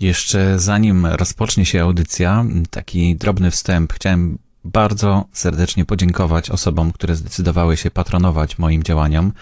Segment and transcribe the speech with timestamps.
[0.00, 7.76] Jeszcze zanim rozpocznie się audycja, taki drobny wstęp, chciałem bardzo serdecznie podziękować osobom, które zdecydowały
[7.76, 9.32] się patronować moim działaniom,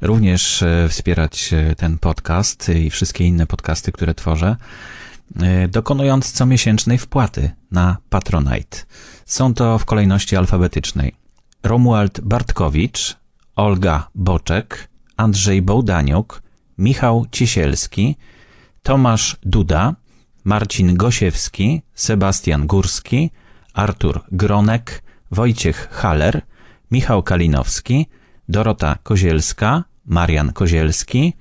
[0.00, 4.56] również e, wspierać e, ten podcast i wszystkie inne podcasty, które tworzę,
[5.40, 8.78] e, dokonując comiesięcznej wpłaty na Patronite.
[9.26, 11.14] Są to w kolejności alfabetycznej.
[11.62, 13.16] Romuald Bartkowicz,
[13.56, 16.42] Olga Boczek, Andrzej Bołdaniuk,
[16.78, 18.16] Michał Ciesielski,
[18.82, 19.94] Tomasz Duda,
[20.44, 23.30] Marcin Gosiewski, Sebastian Górski,
[23.74, 26.42] Artur Gronek, Wojciech Haller,
[26.90, 28.06] Michał Kalinowski,
[28.48, 31.32] Dorota Kozielska, Marian Kozielski,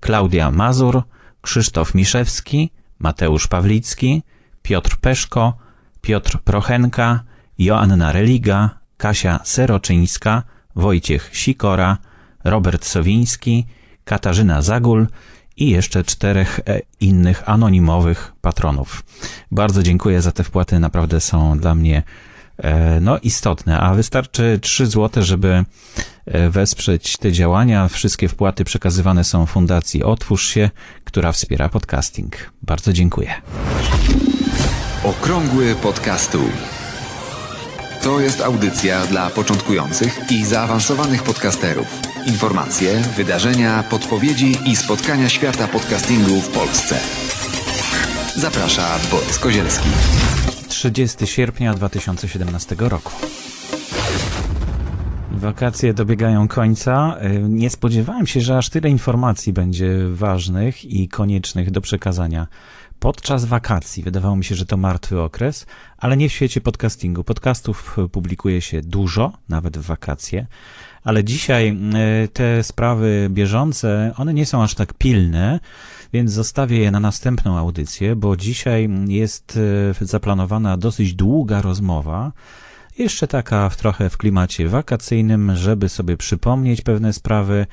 [0.00, 1.02] Klaudia Mazur,
[1.40, 4.22] Krzysztof Miszewski, Mateusz Pawlicki,
[4.62, 5.58] Piotr Peszko,
[6.00, 7.24] Piotr Prochenka,
[7.58, 10.42] Joanna Religa, Kasia Seroczyńska,
[10.76, 11.98] Wojciech Sikora,
[12.44, 13.66] Robert Sowiński,
[14.04, 15.06] Katarzyna Zagul
[15.58, 19.04] i jeszcze czterech e, innych anonimowych patronów.
[19.50, 22.02] Bardzo dziękuję za te wpłaty, naprawdę są dla mnie
[22.58, 25.64] e, no, istotne, a wystarczy 3 zł, żeby
[26.26, 27.88] e, wesprzeć te działania.
[27.88, 30.70] Wszystkie wpłaty przekazywane są Fundacji Otwórz się,
[31.04, 32.36] która wspiera podcasting.
[32.62, 33.34] Bardzo dziękuję.
[35.04, 36.38] Okrągły podcastu.
[38.02, 42.17] To jest audycja dla początkujących i zaawansowanych podcasterów.
[42.28, 47.00] Informacje, wydarzenia, podpowiedzi i spotkania świata podcastingu w Polsce.
[48.36, 49.88] Zaprasza Borys Kozielski.
[50.68, 53.12] 30 sierpnia 2017 roku.
[55.32, 57.16] Wakacje dobiegają końca.
[57.48, 62.46] Nie spodziewałem się, że aż tyle informacji będzie ważnych i koniecznych do przekazania
[62.98, 64.02] podczas wakacji.
[64.02, 65.66] Wydawało mi się, że to martwy okres,
[65.98, 67.24] ale nie w świecie podcastingu.
[67.24, 70.46] Podcastów publikuje się dużo, nawet w wakacje,
[71.08, 75.60] ale dzisiaj e, te sprawy bieżące, one nie są aż tak pilne,
[76.12, 79.58] więc zostawię je na następną audycję, bo dzisiaj jest
[80.00, 82.32] e, zaplanowana dosyć długa rozmowa.
[82.98, 87.66] Jeszcze taka w trochę w klimacie wakacyjnym, żeby sobie przypomnieć pewne sprawy,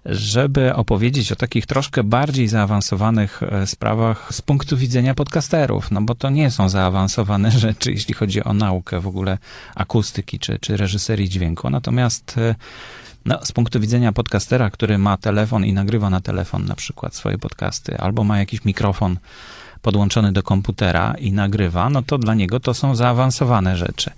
[0.05, 6.15] żeby opowiedzieć o takich troszkę bardziej zaawansowanych e, sprawach z punktu widzenia podcasterów, no bo
[6.15, 9.37] to nie są zaawansowane rzeczy, jeśli chodzi o naukę w ogóle
[9.75, 11.69] akustyki czy, czy reżyserii dźwięku.
[11.69, 12.55] Natomiast e,
[13.25, 17.37] no, z punktu widzenia podcastera, który ma telefon i nagrywa na telefon na przykład swoje
[17.37, 19.17] podcasty, albo ma jakiś mikrofon
[19.81, 24.11] podłączony do komputera i nagrywa, no to dla niego to są zaawansowane rzeczy.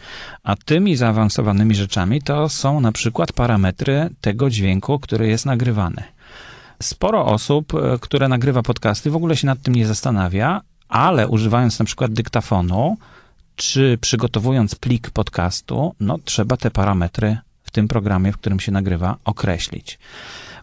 [0.44, 6.04] A tymi zaawansowanymi rzeczami to są na przykład parametry tego dźwięku, który jest nagrywany.
[6.82, 11.80] Sporo osób, e, które nagrywa podcasty, w ogóle się nad tym nie zastanawia, ale używając
[11.80, 12.98] na przykład dyktafonu,
[13.56, 19.18] czy przygotowując plik podcastu, no trzeba te parametry w tym programie, w którym się nagrywa,
[19.26, 20.00] określić.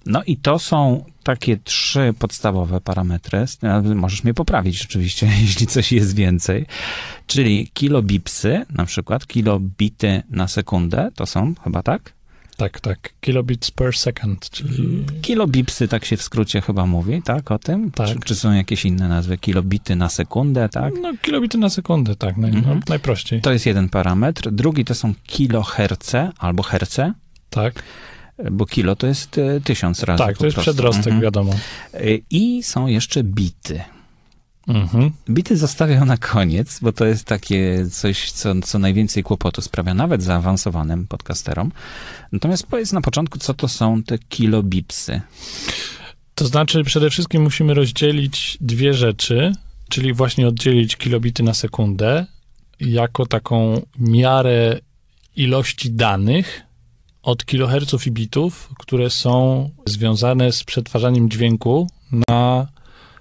[0.07, 3.45] No i to są takie trzy podstawowe parametry.
[3.95, 6.67] Możesz mnie poprawić oczywiście, jeśli coś jest więcej.
[7.27, 12.13] Czyli kilobipsy, na przykład kilobity na sekundę, to są chyba tak?
[12.57, 13.13] Tak, tak.
[13.21, 15.05] Kilobits per second, czyli...
[15.23, 17.91] Kilobipsy, tak się w skrócie chyba mówi, tak, o tym?
[17.91, 18.09] Tak.
[18.09, 19.39] Czy, czy są jakieś inne nazwy?
[19.39, 20.95] Kilobity na sekundę, tak?
[21.03, 22.79] No, kilobity na sekundę, tak, naj, mhm.
[22.79, 23.41] no, najprościej.
[23.41, 24.51] To jest jeden parametr.
[24.51, 27.13] Drugi to są kiloherce albo herce.
[27.51, 27.83] Tak
[28.51, 30.19] bo kilo to jest e, tysiąc razy.
[30.19, 30.73] Tak, to jest prostu.
[30.73, 31.23] przedrostek, mhm.
[31.23, 31.53] wiadomo.
[31.95, 31.99] E,
[32.31, 33.81] I są jeszcze bity.
[34.69, 35.11] Mhm.
[35.31, 40.23] Bity zostawiam na koniec, bo to jest takie coś, co, co najwięcej kłopotu sprawia nawet
[40.23, 41.73] zaawansowanym podcasterom.
[42.33, 45.21] Natomiast powiedz na początku, co to są te kilobipsy.
[46.35, 49.53] To znaczy, przede wszystkim musimy rozdzielić dwie rzeczy,
[49.89, 52.27] czyli właśnie oddzielić kilobity na sekundę
[52.81, 54.79] jako taką miarę
[55.37, 56.63] ilości danych,
[57.23, 61.91] od kiloherców i bitów, które są związane z przetwarzaniem dźwięku
[62.29, 62.67] na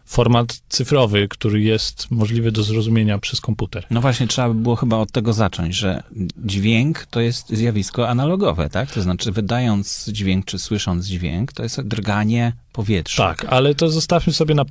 [0.06, 3.86] format cyfrowy, który jest możliwy do zrozumienia przez komputer.
[3.92, 6.04] No właśnie, trzeba by było chyba od tego zacząć, że
[6.46, 8.92] dźwięk to jest zjawisko analogowe, tak?
[8.92, 13.28] To znaczy, wydając dźwięk czy słysząc dźwięk, to jest drganie powietrza.
[13.28, 14.66] Tak, ale to zostawmy sobie na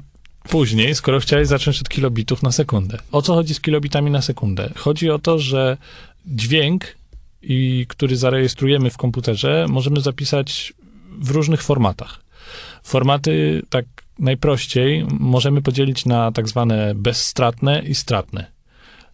[0.48, 2.98] później, skoro chciałeś zacząć od kilobitów na sekundę.
[3.12, 4.70] O co chodzi z kilobitami na sekundę?
[4.76, 5.76] Chodzi o to, że
[6.26, 6.84] dźwięk,
[7.42, 10.72] i który zarejestrujemy w komputerze, możemy zapisać
[11.18, 12.20] w różnych formatach.
[12.82, 13.84] Formaty, tak
[14.18, 18.58] najprościej, możemy podzielić na tak zwane bezstratne i stratne.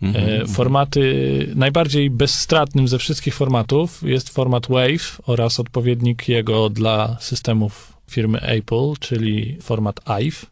[0.02, 7.92] E, Formaty, najbardziej bezstratnym ze wszystkich formatów jest format WAVE oraz odpowiednik jego dla systemów
[8.10, 10.46] firmy Apple, czyli format AIF.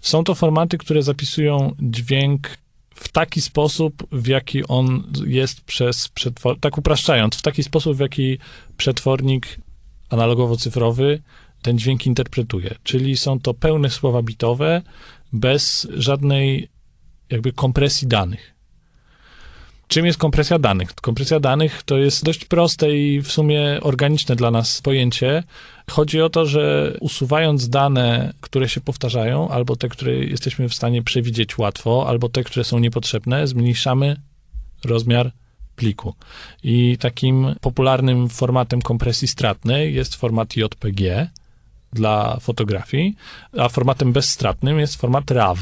[0.00, 2.50] Są to formaty, które zapisują dźwięk
[2.94, 6.60] w taki sposób, w jaki on jest przez przetwor...
[6.60, 8.38] tak upraszczając, w taki sposób, w jaki
[8.76, 9.58] przetwornik
[10.10, 11.18] analogowo-cyfrowy
[11.62, 12.74] ten dźwięk interpretuje.
[12.82, 14.82] Czyli są to pełne słowa bitowe,
[15.32, 16.68] bez żadnej
[17.30, 18.51] jakby kompresji danych.
[19.92, 20.94] Czym jest kompresja danych?
[20.94, 25.42] Kompresja danych to jest dość proste i w sumie organiczne dla nas pojęcie.
[25.90, 31.02] Chodzi o to, że usuwając dane, które się powtarzają, albo te, które jesteśmy w stanie
[31.02, 34.16] przewidzieć łatwo, albo te, które są niepotrzebne, zmniejszamy
[34.84, 35.32] rozmiar
[35.76, 36.14] pliku.
[36.62, 41.28] I takim popularnym formatem kompresji stratnej jest format JPG
[41.92, 43.16] dla fotografii,
[43.58, 45.58] a formatem bezstratnym jest format RAW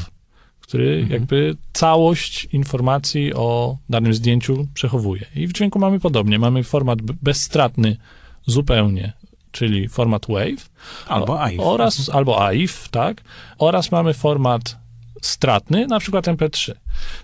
[0.71, 5.25] który jakby całość informacji o danym zdjęciu przechowuje.
[5.35, 6.39] I w dźwięku mamy podobnie.
[6.39, 7.97] Mamy format bezstratny
[8.45, 9.13] zupełnie,
[9.51, 10.61] czyli format WAVE.
[11.07, 11.59] Albo AIF.
[11.59, 13.21] Oraz, albo AIF, tak.
[13.57, 14.77] Oraz mamy format
[15.21, 16.71] stratny, na przykład MP3.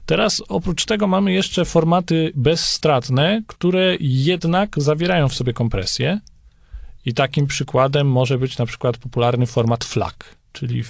[0.06, 6.20] Teraz oprócz tego mamy jeszcze formaty bezstratne, które jednak zawierają w sobie kompresję.
[7.06, 10.16] I takim przykładem może być na przykład popularny format FLAC,
[10.54, 10.84] czyli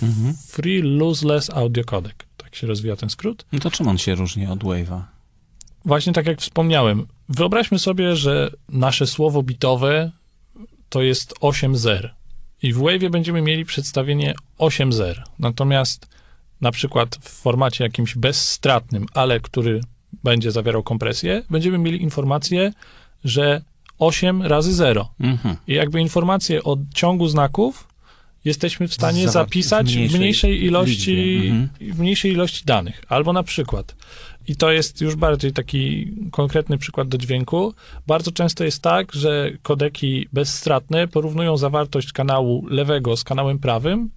[0.47, 2.26] Free Lossless Audio Codec.
[2.57, 3.45] Się rozwija ten skrót.
[3.51, 5.01] No to czym on się różni od Wave'a?
[5.85, 10.11] Właśnie tak jak wspomniałem, wyobraźmy sobie, że nasze słowo bitowe
[10.89, 12.13] to jest 8 zer.
[12.63, 15.23] I w Wave'ie będziemy mieli przedstawienie 8 zer.
[15.39, 16.07] Natomiast
[16.61, 19.81] na przykład w formacie jakimś bezstratnym, ale który
[20.23, 22.73] będzie zawierał kompresję, będziemy mieli informację,
[23.23, 23.61] że
[23.99, 25.09] 8 razy 0.
[25.19, 25.55] Mhm.
[25.67, 27.86] I jakby informacje o ciągu znaków
[28.45, 31.69] jesteśmy w stanie zapisać w mniejszej mniejszej ilości, mhm.
[31.95, 33.01] w mniejszej ilości danych.
[33.09, 33.95] Albo na przykład,
[34.47, 37.73] i to jest już bardziej taki konkretny przykład do dźwięku,
[38.07, 44.09] bardzo często jest tak, że kodeki bezstratne porównują zawartość kanału lewego z kanałem prawym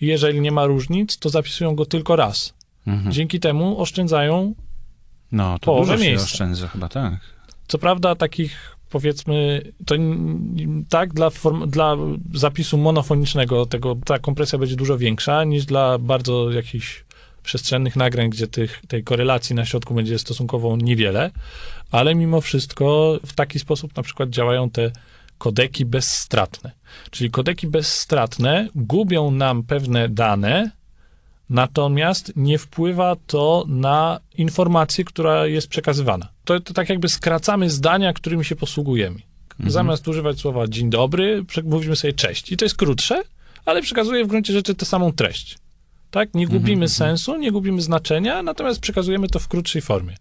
[0.00, 2.54] i jeżeli nie ma różnic, to zapisują go tylko raz.
[2.86, 3.12] Mhm.
[3.12, 4.54] Dzięki temu oszczędzają
[5.32, 6.24] No, to Połowę dużo się miejsca.
[6.24, 7.20] oszczędza chyba, tak.
[7.68, 9.94] Co prawda takich powiedzmy, to
[10.88, 11.96] tak dla, form, dla
[12.34, 17.04] zapisu monofonicznego tego, ta kompresja będzie dużo większa niż dla bardzo jakichś
[17.42, 21.30] przestrzennych nagrań, gdzie tych, tej korelacji na środku będzie stosunkowo niewiele,
[21.90, 24.90] ale mimo wszystko w taki sposób na przykład działają te
[25.38, 26.70] kodeki bezstratne.
[27.10, 30.70] Czyli kodeki bezstratne gubią nam pewne dane,
[31.50, 36.28] natomiast nie wpływa to na informację, która jest przekazywana.
[36.44, 39.20] To, to tak jakby skracamy zdania, którymi się posługujemy.
[39.66, 42.52] Zamiast używać słowa dzień dobry, mówimy sobie cześć.
[42.52, 43.22] I to jest krótsze,
[43.64, 45.58] ale przekazuje w gruncie rzeczy tę samą treść.
[46.10, 46.34] Tak?
[46.34, 50.16] Nie gubimy sensu, nie gubimy znaczenia, natomiast przekazujemy to w krótszej formie.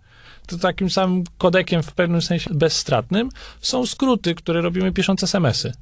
[0.48, 3.30] To takim samym kodekiem w pewnym sensie bezstratnym
[3.62, 5.74] są skróty, które robimy pisząc SMS-y,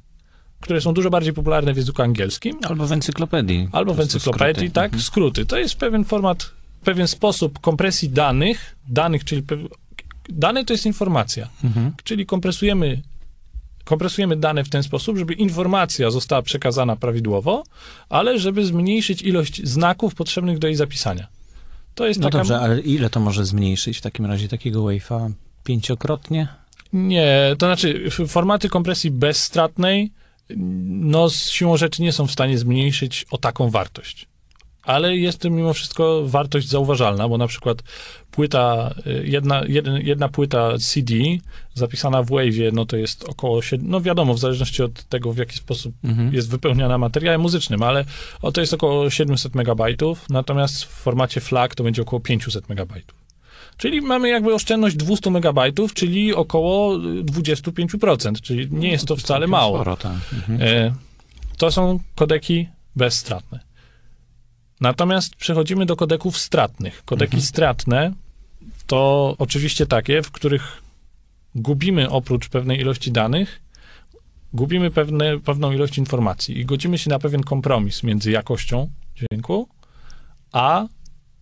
[0.60, 3.68] które są dużo bardziej popularne w języku angielskim, Albo w encyklopedii.
[3.72, 4.70] Albo w encyklopedii, skróty.
[4.74, 4.84] tak?
[4.84, 5.02] Mhm.
[5.02, 5.46] Skróty.
[5.46, 6.50] To jest pewien format,
[6.84, 9.42] pewien sposób kompresji danych, danych, czyli
[10.28, 11.92] dane to jest informacja, Mhm.
[12.04, 13.02] czyli kompresujemy,
[13.84, 17.62] kompresujemy dane w ten sposób, żeby informacja została przekazana prawidłowo,
[18.08, 21.26] ale żeby zmniejszyć ilość znaków potrzebnych do jej zapisania.
[21.94, 22.38] To jest No taka...
[22.38, 25.30] dobrze, ale ile to może zmniejszyć w takim razie takiego Wave'a?
[25.64, 26.48] Pięciokrotnie?
[26.92, 30.12] Nie, to znaczy formaty kompresji bezstratnej
[30.56, 34.26] no z siłą rzeczy nie są w stanie zmniejszyć o taką wartość.
[34.82, 37.82] Ale jest to mimo wszystko wartość zauważalna, bo na przykład
[38.30, 41.14] płyta, y, jedna, jeden, jedna płyta CD
[41.74, 45.36] zapisana w Wave'ie, no to jest około, sied- no wiadomo, w zależności od tego, w
[45.38, 46.34] jaki sposób Mhm.
[46.34, 48.04] jest wypełniana materiałem muzycznym, ale
[48.42, 53.17] o, to jest około 700 megabajtów, natomiast w formacie FLAC to będzie około 500 megabajtów.
[53.78, 59.46] Czyli mamy jakby oszczędność 200 megabajtów, czyli około y, 25%, czyli nie jest to wcale
[59.46, 59.76] mało.
[59.76, 60.16] Sporo, tak.
[60.32, 60.58] Mhm.
[60.62, 60.94] E,
[61.56, 63.60] To są kodeki bezstratne.
[64.80, 67.02] Natomiast przechodzimy do kodeków stratnych.
[67.04, 68.12] Kodeki stratne
[68.86, 70.82] to oczywiście takie, w których
[71.54, 73.60] gubimy oprócz pewnej ilości danych
[74.52, 79.68] gubimy pewne, pewną ilość informacji i godzimy się na pewien kompromis między jakością dźwięku,
[80.52, 80.86] a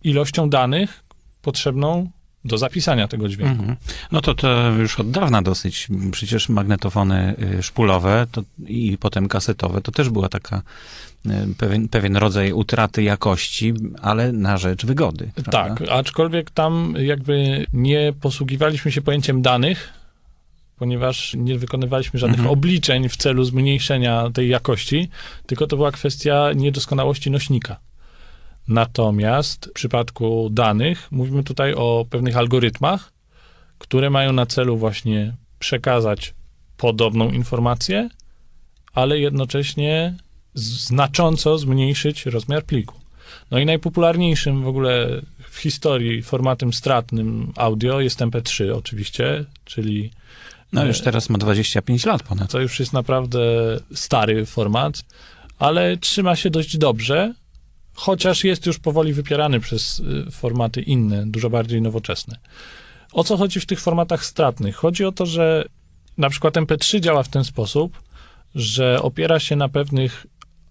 [0.03, 1.03] ilością danych
[1.41, 2.09] potrzebną
[2.47, 3.59] do zapisania tego dźwięku.
[3.59, 3.77] Mhm.
[4.11, 5.87] No to to już od dawna dosyć.
[6.11, 10.61] Przecież magnetofony y, szpulowe to, i potem kasetowe to też była taka
[11.25, 15.29] y, pewien, pewien rodzaj utraty jakości, ale na rzecz wygody.
[15.35, 15.75] prawda?
[15.75, 19.93] Tak, aczkolwiek tam jakby nie posługiwaliśmy się pojęciem danych,
[20.77, 22.53] ponieważ nie wykonywaliśmy żadnych Mhm.
[22.53, 25.09] obliczeń w celu zmniejszenia tej jakości,
[25.45, 27.79] tylko to była kwestia niedoskonałości nośnika.
[28.67, 33.13] Natomiast w przypadku danych mówimy tutaj o pewnych algorytmach,
[33.77, 36.33] które mają na celu właśnie przekazać
[36.77, 38.09] podobną informację,
[38.93, 40.15] ale jednocześnie
[40.53, 42.95] znacząco zmniejszyć rozmiar pliku.
[43.51, 50.11] No i najpopularniejszym w ogóle w historii formatem stratnym audio jest MP3 oczywiście, czyli
[50.73, 52.51] No już teraz ma 25 lat ponad.
[52.51, 53.39] to już jest naprawdę
[53.93, 55.03] stary format,
[55.59, 57.33] ale trzyma się dość dobrze,
[57.97, 62.37] chociaż jest już powoli wypierany przez y, formaty inne, dużo bardziej nowoczesne.
[63.11, 64.75] O co chodzi w tych formatach stratnych?
[64.75, 65.65] Chodzi o to, że
[66.17, 68.01] na przykład MP3 działa w ten sposób,
[68.55, 70.25] że opiera się na pewnych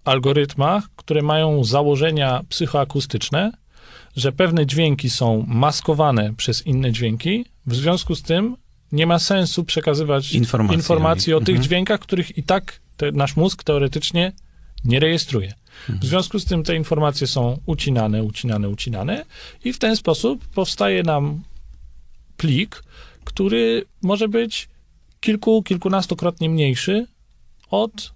[0.04, 3.52] algorytmach, które mają założenia psychoakustyczne,
[4.16, 8.56] że pewne dźwięki są maskowane przez inne dźwięki, w związku z tym
[8.92, 10.32] nie ma sensu przekazywać
[10.74, 11.46] Informacji o nich.
[11.46, 11.64] tych Mhm.
[11.68, 12.80] dźwiękach, których i tak
[13.12, 14.32] nasz mózg teoretycznie
[14.84, 15.54] nie rejestruje.
[15.88, 19.24] W związku z tym te informacje są ucinane, ucinane, ucinane
[19.64, 21.42] i w ten sposób powstaje nam
[22.36, 22.82] plik,
[23.24, 24.68] który może być
[25.20, 27.06] kilku, kilkunastokrotnie mniejszy
[27.70, 28.12] od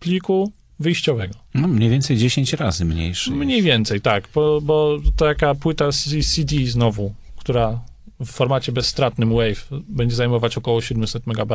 [0.00, 1.34] pliku wyjściowego.
[1.54, 3.30] No, mniej więcej 10 razy mniejszy.
[3.30, 7.80] Mniej więcej, tak, bo, bo taka płyta CD znowu, która
[8.20, 11.52] w formacie bezstratnym WAV będzie zajmować około 700 MB,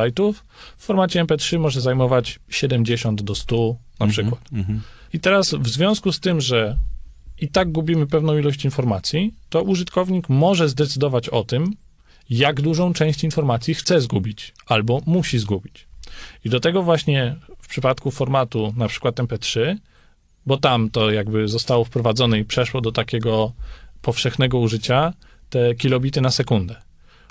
[0.76, 3.56] w formacie MP3 może zajmować 70 do 100
[4.00, 4.52] na Mhm, przykład.
[4.52, 4.80] mhm.
[5.12, 6.78] I teraz w związku z tym, że
[7.40, 11.76] i tak gubimy pewną ilość informacji, to użytkownik może zdecydować o tym,
[12.30, 15.86] jak dużą część informacji chce zgubić albo musi zgubić.
[16.44, 19.76] I do tego właśnie w przypadku formatu na przykład MP3,
[20.46, 23.52] bo tam to jakby zostało wprowadzone i przeszło do takiego
[24.02, 25.12] powszechnego użycia,
[25.50, 26.82] te kilobity na sekundę.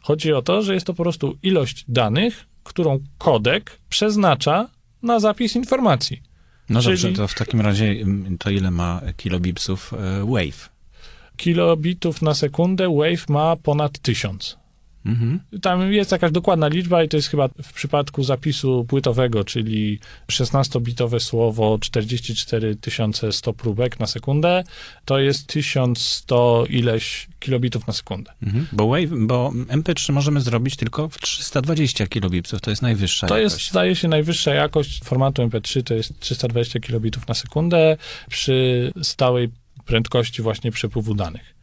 [0.04, 4.70] Chodzi o to, że jest to po prostu ilość danych, którą kodek przeznacza
[5.04, 6.29] na zapis informacji.
[6.70, 10.70] No Czyli- dobrze, to w takim razie mm, to ile ma kilobipsów e, Wave?
[11.38, 14.59] kilobitów na sekundę, Wave ma ponad 1000.
[15.06, 15.40] Mhm.
[15.62, 20.00] Tam jest jakaś dokładna liczba i to jest chyba w przypadku zapisu płytowego, czyli
[20.32, 22.78] 16-bitowe słowo, 44
[23.32, 24.64] 100 próbek na sekundę,
[25.06, 28.32] to jest 1100 ileś kilobitów na sekundę.
[28.44, 28.68] Mhm.
[28.72, 33.56] Bo Wave, bo MP3 możemy zrobić tylko w 320 kilobipsów, to jest najwyższa To jakość.
[33.56, 37.98] jest, zdaje się, najwyższa jakość formatu MP3 to jest 320 kilobitów na sekundę
[38.30, 39.50] przy stałej
[39.86, 41.56] prędkości właśnie przepływu danych.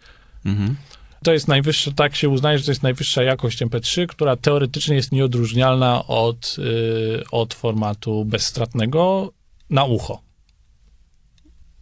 [0.45, 0.76] Mhm.
[1.25, 5.13] To jest najwyższa, tak się uznaje, że to jest najwyższa jakość MP3, która teoretycznie jest
[5.13, 9.33] nieodróżnialna od, y, od formatu bezstratnego
[9.71, 10.25] na ucho.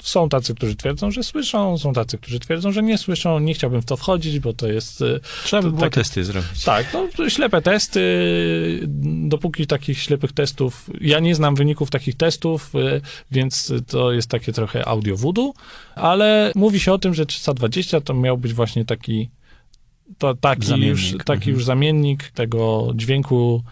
[0.05, 3.39] Są tacy, którzy twierdzą, że słyszą, są tacy, którzy twierdzą, że nie słyszą.
[3.39, 5.01] Nie chciałbym w to wchodzić, bo to jest.
[5.01, 6.65] y, Trzeba by było tak- testy zrobić.
[6.65, 6.87] Tak,
[7.19, 8.01] no, ślepe testy.
[9.29, 10.91] Dopóki takich ślepych testów.
[11.01, 15.53] Ja nie znam wyników takich testów, y, więc to jest takie trochę audio voodoo,
[15.95, 19.31] ale mówi się o tym, że 320 to miał być właśnie taki.
[20.19, 21.55] To taki, Zamiennik, już, taki mhm.
[21.55, 23.63] już zamiennik tego dźwięku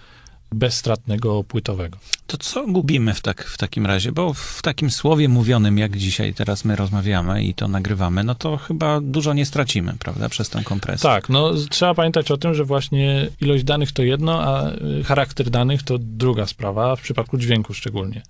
[0.54, 1.98] bezstratnego płytowego.
[2.26, 4.12] To co gubimy w, tak, w takim razie?
[4.12, 8.56] Bo w takim słowie mówionym, jak dzisiaj teraz my rozmawiamy i to nagrywamy, no to
[8.56, 11.02] chyba dużo nie stracimy, prawda, przez tą kompresję.
[11.02, 15.50] Tak, no trzeba pamiętać o tym, że właśnie ilość danych to jedno, a y, charakter
[15.50, 18.22] danych to druga sprawa, w przypadku dźwięku szczególnie.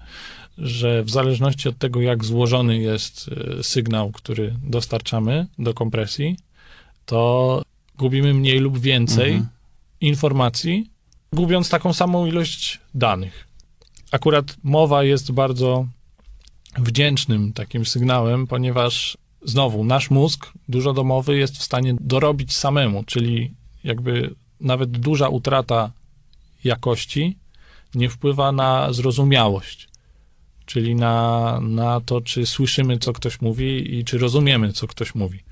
[0.59, 6.37] Że w zależności od tego, jak złożony jest y, sygnał, który dostarczamy do kompresji,
[7.07, 7.63] to
[7.99, 9.49] gubimy mniej lub więcej Mhm.
[10.01, 10.91] informacji,
[11.33, 13.49] gubiąc taką samą ilość danych.
[14.11, 15.87] Akurat mowa jest bardzo
[16.79, 23.55] wdzięcznym takim sygnałem, ponieważ znowu nasz mózg dużo domowy jest w stanie dorobić samemu, czyli
[23.85, 25.91] jakby nawet duża utrata
[26.65, 27.37] jakości
[27.95, 29.89] nie wpływa na zrozumiałość,
[30.67, 35.43] czyli na, na to, czy słyszymy, co ktoś mówi i czy rozumiemy, co ktoś mówi.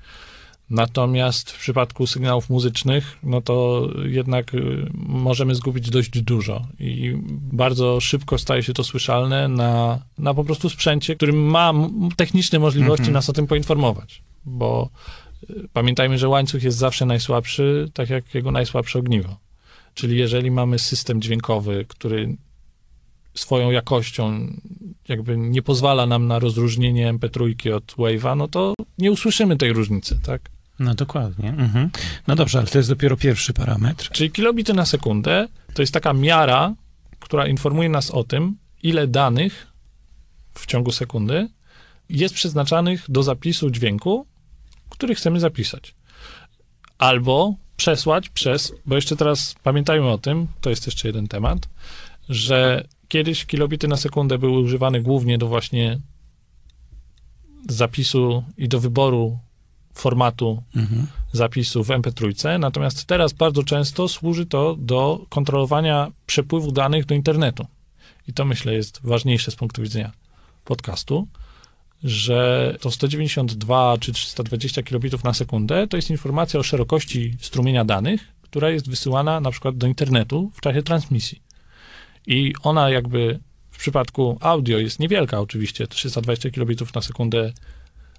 [0.71, 7.15] Natomiast w przypadku sygnałów muzycznych, no to jednak y, możemy zgubić dość dużo i
[7.51, 11.73] bardzo szybko staje się to słyszalne na, na po prostu sprzęcie, który ma
[12.15, 13.13] techniczne możliwości Mhm.
[13.13, 14.89] nas o tym poinformować, bo
[15.49, 19.37] y, pamiętajmy, że łańcuch jest zawsze najsłabszy, tak jak jego najsłabsze ogniwo.
[19.93, 22.37] Czyli jeżeli mamy system dźwiękowy, który
[23.33, 24.47] swoją jakością
[25.07, 30.19] jakby nie pozwala nam na rozróżnienie MP3 od Wave'a, no to nie usłyszymy tej różnicy,
[30.23, 30.41] tak?
[30.81, 31.49] No dokładnie.
[31.49, 31.89] Mhm.
[32.27, 34.09] No dobrze, ale to jest dopiero pierwszy parametr.
[34.09, 36.75] Czyli kilobity na sekundę to jest taka miara,
[37.19, 39.67] która informuje nas o tym, ile danych
[40.53, 41.49] w ciągu sekundy
[42.09, 44.25] jest przeznaczanych do zapisu dźwięku,
[44.89, 45.95] który chcemy zapisać.
[46.97, 51.69] Albo przesłać przez, bo jeszcze teraz pamiętajmy o tym, to jest jeszcze jeden temat,
[52.29, 55.99] że kiedyś kilobity na sekundę były używane głównie do właśnie
[57.69, 59.39] zapisu i do wyboru
[59.93, 61.07] formatu Mhm.
[61.31, 67.67] zapisu w MP3, natomiast teraz bardzo często służy to do kontrolowania przepływu danych do internetu.
[68.27, 70.11] I to myślę jest ważniejsze z punktu widzenia
[70.65, 71.27] podcastu,
[72.03, 78.27] że to 192 czy 320 kilobitów na sekundę to jest informacja o szerokości strumienia danych,
[78.41, 81.41] która jest wysyłana na przykład do internetu w czasie transmisji.
[82.27, 83.39] I ona jakby
[83.71, 87.53] w przypadku audio jest niewielka oczywiście, 320 kilobitów na sekundę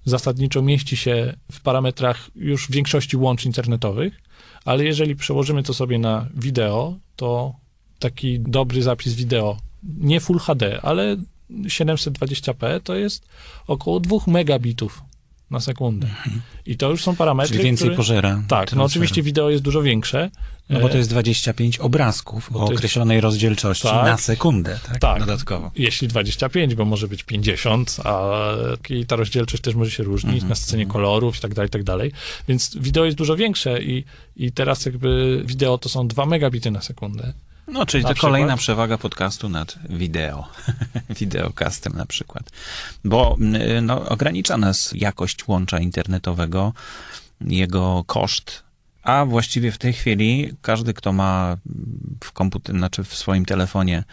[0.05, 4.21] zasadniczo mieści się w parametrach już większości łączy internetowych,
[4.65, 7.53] ale jeżeli przełożymy to sobie na wideo, to
[7.99, 11.17] taki dobry zapis wideo, nie Full HD, ale
[11.51, 13.25] 720p to jest
[13.67, 15.01] około 2 megabitów
[15.53, 16.07] na sekundę.
[16.65, 17.97] I to już są parametry, Czyli więcej które...
[17.97, 18.43] pożera.
[18.47, 20.29] Tak, no oczywiście wideo jest dużo większe.
[20.69, 24.05] No bo E, to jest 25 obrazków Bo o to jest- określonej rozdzielczości Tak.
[24.05, 24.99] na sekundę, tak?
[24.99, 25.19] Tak.
[25.19, 25.71] Dodatkowo.
[25.75, 28.31] jeśli 25, bo może być 50, a
[28.89, 31.71] i ta rozdzielczość też może się różnić Mhm, na scenie kolorów i tak dalej, i
[31.71, 32.11] tak dalej.
[32.47, 34.03] Więc wideo jest dużo większe i,
[34.37, 37.33] i teraz jakby wideo to są 2 megabity na sekundę.
[37.67, 38.31] No, czyli Na to przykład?
[38.31, 40.47] kolejna przewaga podcastu nad wideo.
[41.19, 42.49] Wideokastem na przykład.
[43.05, 43.37] Bo
[43.77, 46.73] y, no, ogranicza nas jakość łącza internetowego,
[47.41, 48.63] jego koszt,
[49.03, 51.57] a właściwie w tej chwili każdy, kto ma
[52.23, 54.03] w komputer, znaczy w swoim telefonie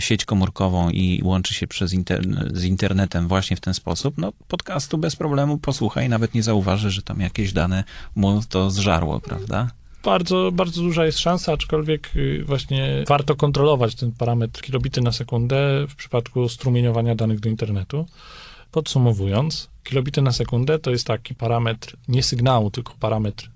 [0.00, 4.98] sieć komórkową i łączy się przez inter- z internetem właśnie w ten sposób, no podcastu
[4.98, 7.84] bez problemu posłucha i nawet nie zauważy, że tam jakieś dane
[8.14, 9.70] mu to zżarło, prawda?
[10.04, 15.86] Bardzo, bardzo duża jest szansa, aczkolwiek y, właśnie warto kontrolować ten parametr kilobity na sekundę
[15.88, 18.06] w przypadku strumieniowania danych do internetu.
[18.70, 23.50] Podsumowując, kilobity na sekundę to jest taki parametr nie sygnału, tylko parametr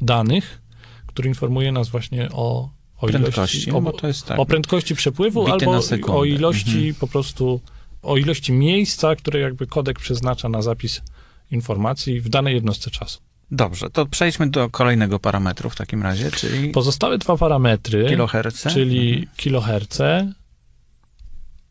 [0.00, 0.62] danych,
[1.06, 4.38] który informuje nas właśnie o, o Prędkości, ilości, no o, tak.
[4.38, 6.94] o prędkości przepływu albo o ilości Mhm.
[6.94, 7.60] po prostu,
[8.02, 11.02] o ilości miejsca, które jakby kodek przeznacza na zapis
[11.50, 13.25] informacji w danej jednostce czasu.
[13.50, 18.70] Dobrze, to przejdźmy do kolejnego parametru w takim razie, czyli Pozostałe dwa parametry, kiloherce.
[18.70, 20.32] czyli kiloherce,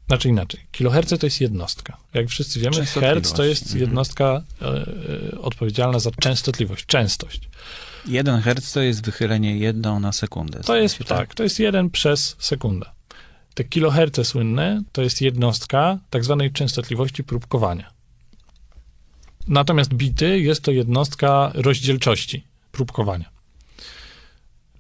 [0.08, 1.98] znaczy inaczej, kiloherce to jest jednostka.
[2.14, 3.82] Jak wszyscy wiemy, herc to jest Mhm.
[3.82, 4.66] jednostka e,
[5.34, 7.50] e, odpowiedzialna za częstotliwość, częstość.
[8.08, 10.60] 1 Hz to jest wychylenie jedną na sekundę.
[10.60, 12.86] To jest się, tak, to jest jeden przez sekundę.
[13.54, 17.95] Te kiloherce słynne to jest jednostka tak zwanej częstotliwości próbkowania.
[19.48, 23.30] Natomiast bity jest to jednostka rozdzielczości próbkowania.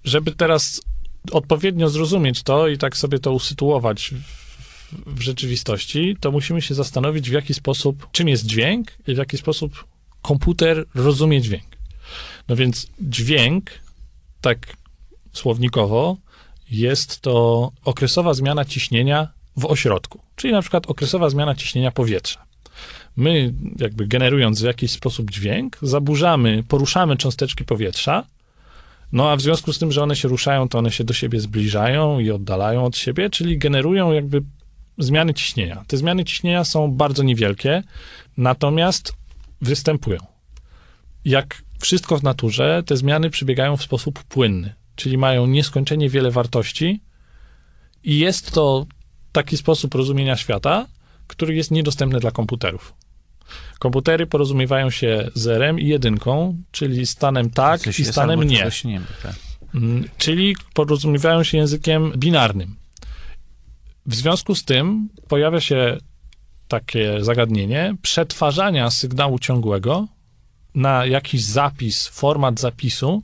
[0.04, 0.82] Żeby teraz
[1.32, 4.13] odpowiednio zrozumieć to i tak sobie to usytuować
[5.06, 9.38] w, rzeczywistości, to musimy się zastanowić, w jaki sposób, czym jest dźwięk i w jaki
[9.38, 9.86] sposób
[10.21, 11.78] komputer rozumie dźwięk.
[12.47, 13.71] No więc dźwięk,
[14.41, 14.78] tak
[15.34, 16.17] słownikowo,
[16.71, 22.45] jest to okresowa zmiana ciśnienia w ośrodku, czyli na przykład okresowa zmiana ciśnienia powietrza.
[23.17, 28.23] My, jakby generując w jakiś sposób dźwięk, zaburzamy, poruszamy cząsteczki powietrza,
[29.12, 31.39] no a w związku z tym, że one się ruszają, to one się do siebie
[31.39, 34.43] zbliżają i oddalają od siebie, czyli generują jakby
[34.97, 35.84] zmiany ciśnienia.
[35.88, 37.84] Te zmiany ciśnienia są bardzo niewielkie,
[38.38, 39.13] natomiast
[39.62, 40.19] występują.
[41.25, 47.01] Jak wszystko w naturze, te zmiany przebiegają w sposób płynny, czyli mają nieskończenie wiele wartości
[48.04, 48.86] i jest to
[49.32, 50.88] taki sposób rozumienia świata,
[51.27, 52.93] który jest niedostępny dla komputerów.
[53.79, 58.69] Komputery porozumiewają się zerem i jedynką, czyli stanem tak Coś i stanem nie.
[58.85, 59.01] nie.
[59.23, 59.35] Tak.
[59.75, 62.75] Mm, Czyli porozumiewają się językiem binarnym.
[64.05, 65.97] W związku z tym pojawia się
[66.67, 70.07] takie zagadnienie przetwarzania sygnału ciągłego
[70.75, 73.23] na jakiś zapis, format zapisu,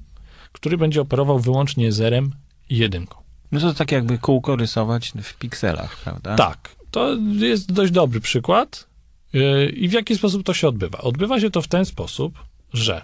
[0.52, 2.32] który będzie operował wyłącznie zerem
[2.70, 3.18] i jedynką.
[3.52, 6.36] No to tak jakby kółko rysować w pikselach, prawda?
[6.36, 8.88] Tak, to jest dość dobry przykład.
[9.34, 10.98] Yy, I w jaki sposób to się odbywa?
[10.98, 12.34] Odbywa się to w ten sposób,
[12.74, 13.02] że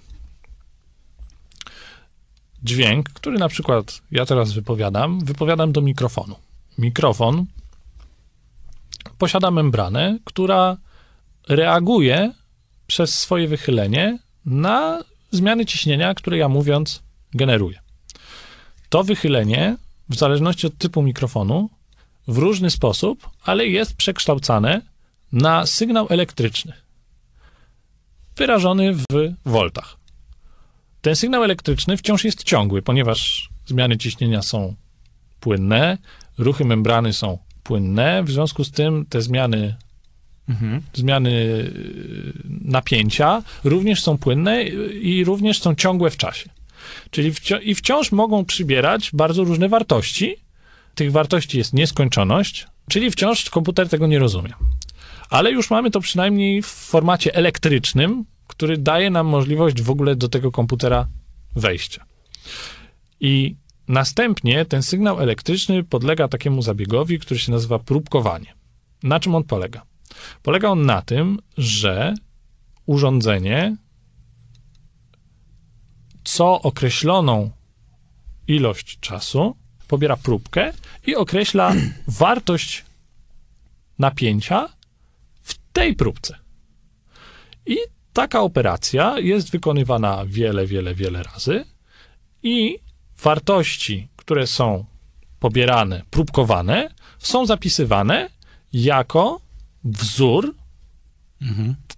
[2.64, 6.36] dźwięk, który na przykład ja teraz wypowiadam, wypowiadam do mikrofonu.
[6.78, 7.46] Mikrofon
[9.18, 10.78] posiada membranę, która
[11.48, 12.32] reaguje
[12.88, 17.02] przez swoje wychylenie na zmiany ciśnienia, które ja mówiąc
[17.34, 17.80] generuję.
[18.90, 19.78] To wychylenie,
[20.10, 21.70] w zależności od typu mikrofonu,
[22.28, 24.82] w różny sposób, ale jest przekształcane
[25.32, 26.74] na sygnał elektryczny,
[28.36, 29.04] wyrażony w
[29.46, 29.98] voltach.
[31.02, 34.76] Ten sygnał elektryczny wciąż jest ciągły, ponieważ zmiany ciśnienia są
[35.40, 35.98] płynne,
[36.38, 39.76] ruchy membrany są płynne, w związku z tym te zmiany
[40.50, 40.82] Mhm.
[40.94, 46.50] zmiany y, napięcia również są płynne i również są ciągłe w czasie.
[47.12, 50.36] Czyli wci- i wciąż mogą przybierać bardzo różne wartości.
[50.98, 54.54] Tych wartości jest nieskończoność, czyli wciąż komputer tego nie rozumie.
[55.30, 60.30] Ale już mamy to przynajmniej w formacie elektrycznym, który daje nam możliwość w ogóle do
[60.30, 61.08] tego komputera
[61.56, 62.06] wejścia.
[63.20, 63.56] I
[63.88, 68.54] następnie ten sygnał elektryczny podlega takiemu zabiegowi, który się nazywa próbkowanie.
[69.04, 69.82] Na czym on polega?
[70.44, 72.14] Polega on na tym, że
[72.86, 73.76] urządzenie
[76.24, 77.52] co określoną
[78.48, 79.56] ilość czasu
[79.88, 80.74] pobiera próbkę
[81.06, 81.74] i określa
[82.08, 82.86] wartość
[84.00, 84.70] napięcia
[85.42, 86.38] w tej próbce.
[87.66, 87.78] I
[88.14, 91.66] taka operacja jest wykonywana wiele, wiele, wiele razy
[92.44, 92.80] i
[93.24, 94.86] wartości, które są
[95.40, 98.30] pobierane, próbkowane, są zapisywane
[98.74, 99.42] jako
[99.84, 100.56] wzór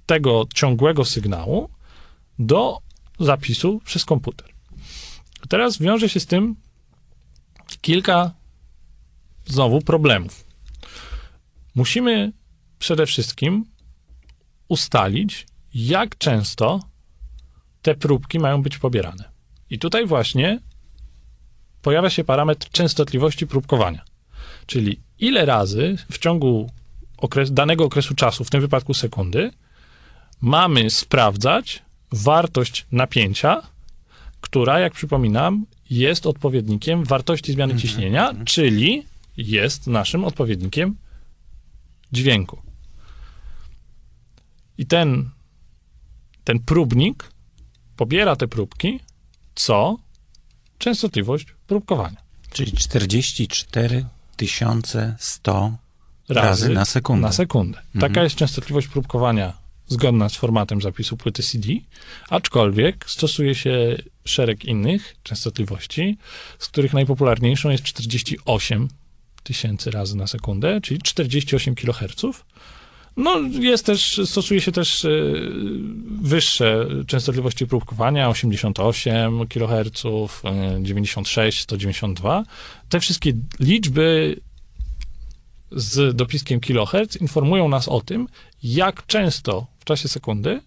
[0.06, 1.70] tego ciągłego sygnału
[2.40, 2.78] do
[3.20, 4.48] zapisu przez komputer.
[5.50, 6.56] Teraz wiąże się z tym
[7.82, 8.32] kilka
[9.46, 10.46] znowu problemów.
[11.76, 12.32] Musimy
[12.80, 13.66] przede wszystkim
[14.68, 16.80] ustalić, jak często
[17.82, 19.30] te próbki mają być pobierane.
[19.70, 20.60] I tutaj właśnie
[21.82, 24.06] pojawia się parametr częstotliwości próbkowania.
[24.66, 26.70] Czyli ile razy w ciągu
[27.18, 29.52] okres, danego okresu czasu, w tym wypadku sekundy,
[30.42, 33.62] mamy sprawdzać wartość napięcia,
[34.42, 39.06] która, jak przypominam, jest odpowiednikiem wartości zmiany ciśnienia, czyli
[39.38, 40.96] jest naszym odpowiednikiem
[42.12, 42.62] dźwięku.
[44.78, 45.30] I ten,
[46.44, 47.32] ten próbnik
[47.96, 49.00] pobiera te próbki,
[49.56, 49.98] co
[50.78, 52.18] częstotliwość próbkowania.
[52.52, 54.06] Czyli 44
[55.20, 55.78] 100
[56.30, 57.28] razy na sekundę.
[57.28, 57.82] Na sekundę.
[58.00, 59.54] Taka jest częstotliwość próbkowania
[59.90, 61.70] zgodna z formatem zapisu płyty CD,
[62.30, 66.18] aczkolwiek stosuje się szereg innych częstotliwości,
[66.60, 68.88] z których najpopularniejszą jest 48
[69.44, 72.44] tysięcy razy na sekundę, czyli 48 kHz.
[73.18, 75.10] No, jest też, stosuje się też e,
[76.22, 82.44] wyższe częstotliwości próbkowania, 88 kHz, e, 96, 192.
[82.90, 84.36] Te wszystkie liczby
[85.72, 88.28] z dopiskiem kilohertz informują nas o tym,
[88.64, 90.62] jak często w czasie sekundy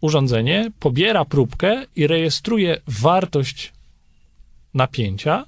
[0.00, 3.72] urządzenie pobiera próbkę i rejestruje wartość
[4.74, 5.46] napięcia,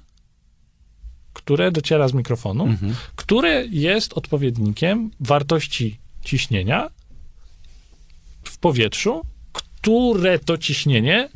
[1.33, 2.67] które dociera z mikrofonu,
[3.15, 6.89] które jest odpowiednikiem wartości ciśnienia
[8.43, 9.21] w powietrzu,
[9.53, 11.29] które to ciśnienie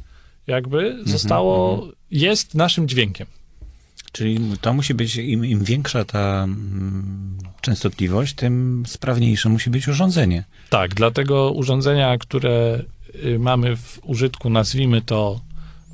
[0.47, 3.27] jakby zostało, jest naszym dźwiękiem.
[4.13, 10.43] Czyli to musi być, im, im większa ta mm, częstotliwość, tym sprawniejsze musi być urządzenie.
[10.69, 12.83] Tak, dlatego urządzenia, które
[13.25, 15.39] y, mamy w użytku, nazwijmy to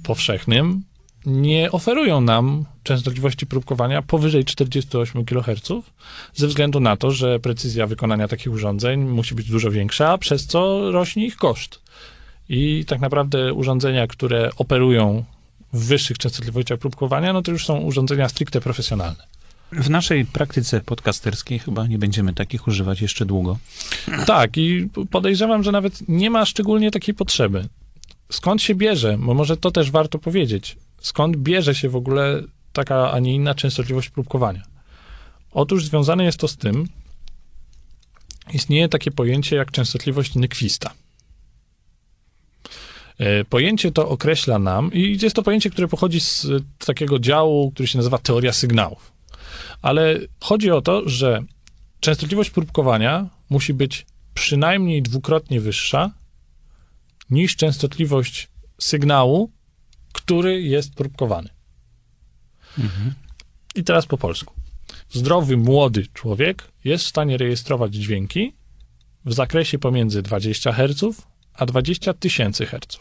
[0.03, 0.83] powszechnym,
[1.25, 5.69] nie oferują nam częstotliwości próbkowania powyżej 48 kHz,
[6.33, 10.91] ze względu na to, że precyzja wykonania takich urządzeń musi być dużo większa, przez co
[10.91, 11.81] rośnie ich koszt.
[12.49, 15.23] I tak naprawdę urządzenia, które operują
[15.73, 19.23] w wyższych częstotliwościach próbkowania, no to już są urządzenia stricte profesjonalne.
[19.71, 23.57] W naszej praktyce podcasterskiej chyba nie będziemy takich używać jeszcze długo.
[24.25, 27.67] Tak, i podejrzewam, że nawet nie ma szczególnie takiej potrzeby.
[28.31, 33.11] Skąd się bierze, bo może to też warto powiedzieć, skąd bierze się w ogóle taka,
[33.11, 34.63] a nie inna częstotliwość próbkowania?
[35.51, 36.87] Otóż związane jest to z tym,
[38.53, 40.91] istnieje takie pojęcie jak częstotliwość Nyquista.
[43.19, 46.47] E, Pojęcie to określa nam, i jest to pojęcie, które pochodzi z
[46.85, 49.11] takiego działu, który się nazywa teoria sygnałów.
[49.81, 51.43] Ale chodzi o to, że
[51.99, 56.11] częstotliwość próbkowania musi być przynajmniej dwukrotnie wyższa
[57.29, 59.51] niż częstotliwość sygnału,
[60.13, 61.49] który jest próbkowany.
[63.75, 64.53] I teraz po polsku.
[65.09, 68.53] Zdrowy, młody człowiek jest w stanie rejestrować dźwięki
[69.25, 71.28] w zakresie pomiędzy 20 Hz
[71.59, 72.99] a 20 tysięcy Hz.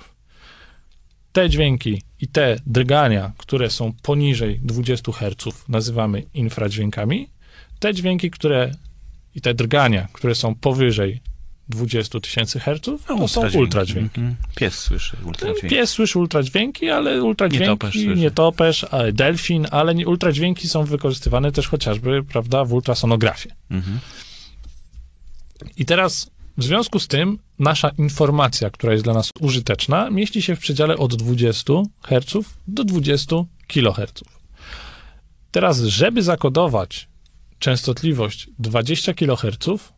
[1.33, 7.29] Te dźwięki i te drgania, które są poniżej 20 Hz, nazywamy infradźwiękami.
[7.79, 8.71] Te dźwięki, które
[9.35, 11.21] i te drgania, które są powyżej
[11.69, 14.21] 20 tysięcy herców, No, to są ultradźwięki.
[14.21, 14.37] Mhm.
[14.57, 15.69] Pies słyszy ultradźwięki.
[15.77, 21.69] Pies słyszy ultradźwięki, ale ultradźwięki, Nietoperz nietoperz, ale delfin, ale nie- ultradźwięki są wykorzystywane też
[21.69, 23.55] chociażby, prawda, w ultrasonografii.
[23.71, 23.99] Mhm.
[25.77, 30.57] I teraz w związku z tym nasza informacja, która jest dla nas użyteczna, mieści się
[30.57, 33.37] w przedziale od 20 Hz do 20
[33.69, 34.25] kHz.
[35.51, 37.09] Teraz, żeby zakodować
[37.59, 39.93] częstotliwość 20 kHz,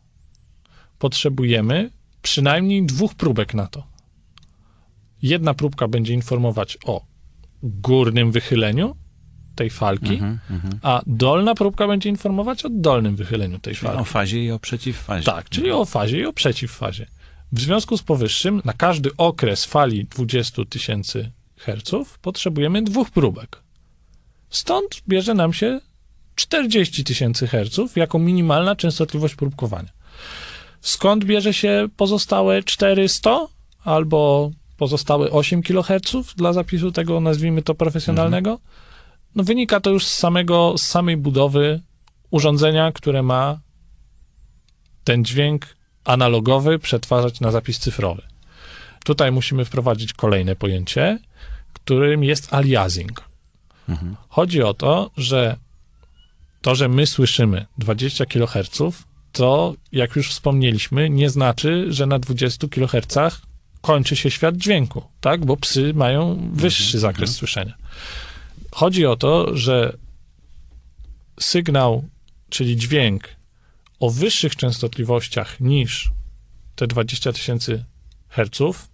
[0.99, 3.83] potrzebujemy przynajmniej dwóch próbek na to.
[5.21, 7.05] Jedna próbka będzie informować o
[7.63, 8.95] górnym wychyleniu
[9.61, 10.79] tej falki, Mhm, mhm.
[10.81, 14.01] a dolna próbka będzie informować o dolnym wychyleniu tej Czyli falki.
[14.01, 15.25] o fazie i o przeciwfazie.
[15.25, 17.05] Tak, czyli o fazie i o przeciwfazie.
[17.51, 23.61] W związku z powyższym, na każdy okres fali 20 tysięcy herców potrzebujemy dwóch próbek.
[24.49, 25.79] Stąd bierze nam się
[26.35, 29.89] 40 tysięcy herców jako minimalna częstotliwość próbkowania.
[30.81, 33.39] Skąd bierze się pozostałe 400
[33.83, 38.59] albo pozostałe 8 kHz dla zapisu tego, nazwijmy to profesjonalnego?
[39.35, 41.81] No wynika to już z samego, z samej budowy
[42.29, 43.59] urządzenia, które ma
[45.03, 45.67] ten dźwięk
[46.03, 48.21] analogowy przetwarzać na zapis cyfrowy.
[49.05, 51.19] Tutaj musimy wprowadzić kolejne pojęcie,
[51.73, 53.29] którym jest aliasing.
[53.89, 54.15] Mhm.
[54.29, 55.57] Chodzi o to, że
[56.61, 58.81] to, że my słyszymy 20 kHz,
[59.31, 63.41] to jak już wspomnieliśmy, nie znaczy, że na 20 kHz
[63.81, 65.45] kończy się świat dźwięku, tak?
[65.45, 67.73] Bo psy mają wyższy zakres słyszenia.
[68.71, 69.97] Chodzi o to, że
[71.39, 72.09] sygnał,
[72.49, 73.29] czyli dźwięk
[73.99, 76.11] o wyższych częstotliwościach niż
[76.75, 77.85] te 20 tysięcy
[78.29, 78.89] herców,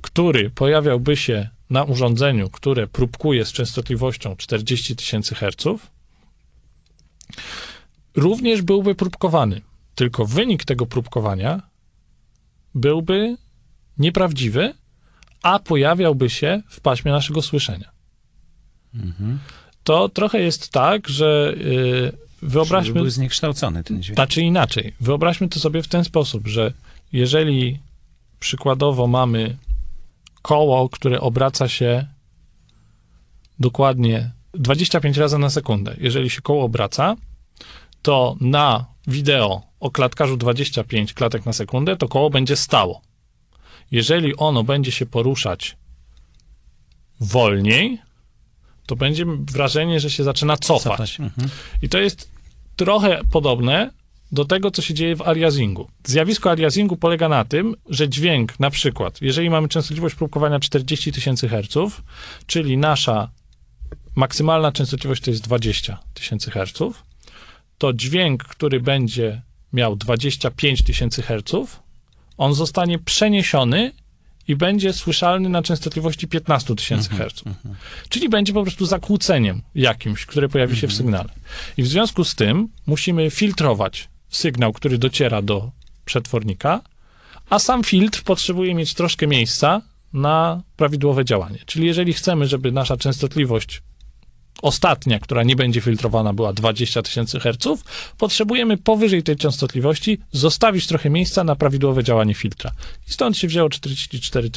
[0.00, 5.90] który pojawiałby się na urządzeniu, które próbkuje z częstotliwością 40 tysięcy herców,
[8.16, 9.60] również byłby próbkowany.
[9.94, 11.62] Tylko wynik tego próbkowania
[12.74, 13.36] byłby
[13.98, 14.74] nieprawdziwy,
[15.42, 17.92] a pojawiałby się w paśmie naszego słyszenia.
[18.94, 19.38] Mhm.
[19.84, 22.94] To trochę jest tak, że yy, Żeby wyobraźmy.
[22.94, 24.16] był zniekształcony ten dźwięk.
[24.16, 24.94] Znaczy inaczej.
[25.00, 26.72] Wyobraźmy to sobie w ten sposób, że
[27.12, 27.78] jeżeli
[28.40, 29.56] przykładowo mamy
[30.42, 32.06] koło, które obraca się
[33.58, 35.96] dokładnie 25 razy na sekundę.
[35.98, 37.16] Jeżeli się koło obraca,
[38.02, 43.00] to na wideo o klatkarzu 25 klatek na sekundę to koło będzie stało.
[43.90, 45.76] Jeżeli ono będzie się poruszać
[47.20, 47.98] wolniej,
[48.86, 51.20] to będzie wrażenie, że się zaczyna cofać.
[51.20, 51.48] Mhm.
[51.82, 52.30] I to jest
[52.76, 53.90] trochę podobne
[54.32, 55.88] do tego, co się dzieje w aliasingu.
[56.04, 61.48] Zjawisko aliasingu polega na tym, że dźwięk, na przykład, jeżeli mamy częstotliwość próbkowania 40 tysięcy
[61.48, 62.02] herców,
[62.46, 63.28] czyli nasza
[64.14, 67.04] maksymalna częstotliwość to jest 20 tysięcy herców,
[67.78, 69.42] to dźwięk, który będzie
[69.72, 71.82] miał 25 tysięcy herców,
[72.36, 73.92] on zostanie przeniesiony
[74.48, 77.48] i będzie słyszalny na częstotliwości 15 tysięcy herców.
[78.08, 81.28] Czyli będzie po prostu zakłóceniem jakimś, które pojawi się w sygnale.
[81.76, 85.70] I w związku z tym musimy filtrować sygnał, który dociera do
[86.04, 86.80] przetwornika,
[87.50, 91.58] a sam filtr potrzebuje mieć troszkę miejsca na prawidłowe działanie.
[91.66, 93.82] Czyli jeżeli chcemy, żeby nasza częstotliwość
[94.62, 97.84] ostatnia, która nie będzie filtrowana, była 20 tysięcy herców,
[98.18, 102.70] potrzebujemy powyżej tej częstotliwości zostawić trochę miejsca na prawidłowe działanie filtra.
[103.08, 104.50] I stąd się wzięło 44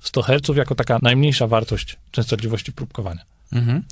[0.00, 3.24] 100 herców jako taka najmniejsza wartość częstotliwości próbkowania.
[3.52, 3.82] Mhm.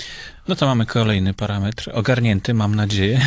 [0.48, 3.20] No to mamy kolejny parametr, ogarnięty, mam nadzieję.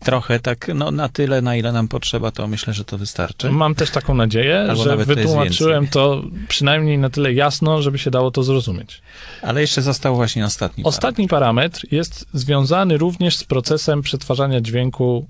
[0.00, 3.50] Trochę tak, no na tyle, na ile nam potrzeba, to myślę, że to wystarczy.
[3.50, 8.30] Mam też taką nadzieję, Albo że wytłumaczyłem to przynajmniej na tyle jasno, żeby się dało
[8.30, 9.02] to zrozumieć.
[9.42, 10.84] Ale jeszcze został właśnie ostatni.
[10.84, 15.28] Ostatni parametr jest związany również z procesem przetwarzania dźwięku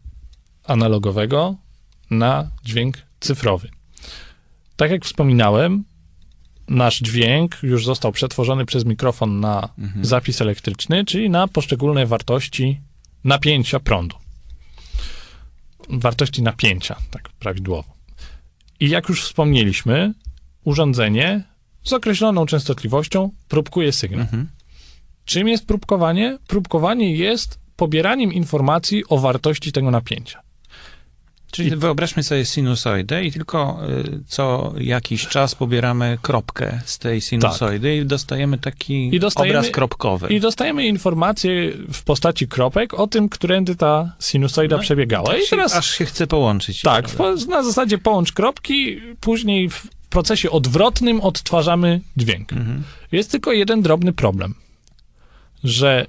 [0.64, 1.54] analogowego
[2.10, 3.68] na dźwięk cyfrowy.
[4.76, 5.84] Tak jak wspominałem,
[6.68, 10.04] nasz dźwięk już został przetworzony przez mikrofon na Mhm.
[10.04, 12.80] zapis elektryczny, czyli na poszczególne wartości
[13.26, 14.16] napięcia prądu.
[15.88, 17.94] Wartości napięcia, tak prawidłowo.
[18.80, 20.14] I jak już wspomnieliśmy,
[20.64, 21.44] urządzenie
[21.84, 24.20] z określoną częstotliwością próbkuje sygnał.
[24.20, 24.48] Mhm.
[25.24, 26.38] Czym jest próbkowanie?
[26.46, 30.45] Próbkowanie jest pobieraniem informacji o wartości tego napięcia.
[31.56, 37.96] Czyli wyobraźmy sobie sinusoidę i tylko y, co jakiś czas pobieramy kropkę z tej sinusoidy
[37.96, 40.28] i dostajemy taki I dostajemy- obraz kropkowy.
[40.28, 45.26] I dostajemy informacje w postaci kropek o tym, którędy ta sinusoida No, przebiegała.
[45.26, 46.80] Tak I się, teraz aż się chce połączyć.
[46.82, 52.52] tak, w, na zasadzie połącz kropki, później w procesie odwrotnym odtwarzamy dźwięk.
[52.52, 52.82] Mhm.
[53.12, 54.54] Jest tylko jeden drobny problem,
[55.64, 56.06] że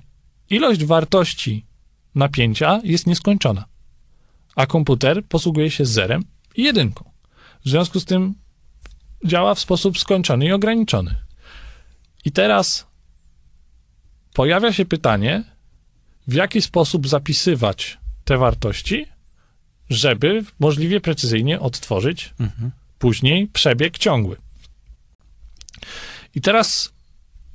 [0.50, 1.66] ilość wartości
[2.16, 3.66] napięcia jest nieskończona,
[4.58, 6.24] a komputer posługuje się zerem
[6.56, 7.12] i jedynką.
[7.66, 8.34] W związku z tym
[9.26, 11.16] działa w sposób skończony i ograniczony.
[12.26, 12.88] I teraz
[14.34, 15.44] pojawia się pytanie,
[16.28, 19.06] w jaki sposób zapisywać te wartości,
[19.90, 22.34] żeby możliwie precyzyjnie odtworzyć
[23.00, 24.38] później przebieg ciągły.
[26.36, 26.94] I teraz